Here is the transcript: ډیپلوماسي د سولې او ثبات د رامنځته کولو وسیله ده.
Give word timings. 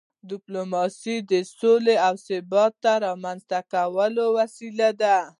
ډیپلوماسي 0.31 1.15
د 1.31 1.33
سولې 1.57 1.95
او 2.07 2.13
ثبات 2.27 2.73
د 2.83 2.85
رامنځته 3.05 3.59
کولو 3.73 4.23
وسیله 4.37 4.89
ده. 5.01 5.17